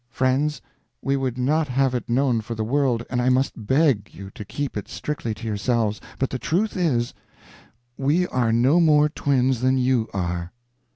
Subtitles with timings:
[0.09, 0.63] Friends,
[1.03, 4.43] we would not have it known for the world, and I must beg you to
[4.43, 7.13] keep it strictly to yourselves, but the truth is,
[7.97, 10.53] we are no more twins than you are."